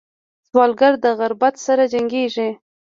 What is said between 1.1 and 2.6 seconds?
غربت سره جنګېږي